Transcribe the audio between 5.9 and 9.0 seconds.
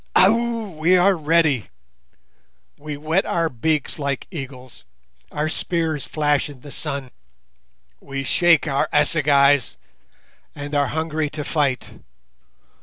flash in the sun; we shake our